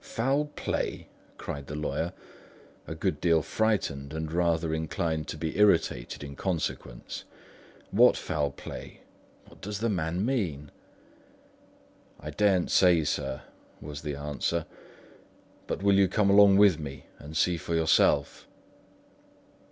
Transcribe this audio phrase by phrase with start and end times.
[0.03, 2.11] "Foul play!" cried the lawyer,
[2.87, 7.23] a good deal frightened and rather inclined to be irritated in consequence.
[7.91, 9.01] "What foul play!
[9.45, 10.71] What does the man mean?"
[12.19, 13.43] "I daren't say, sir,"
[13.79, 14.65] was the answer;
[15.67, 18.47] "but will you come along with me and see for yourself?"